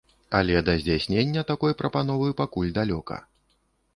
[0.37, 3.21] Але да здзяйснення такой прапановы пакуль далёка.